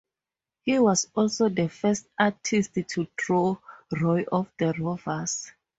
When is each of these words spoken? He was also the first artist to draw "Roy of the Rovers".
He 0.63 0.79
was 0.79 1.11
also 1.13 1.47
the 1.47 1.69
first 1.69 2.07
artist 2.17 2.71
to 2.73 3.07
draw 3.15 3.57
"Roy 3.91 4.25
of 4.31 4.51
the 4.57 4.73
Rovers". 4.73 5.51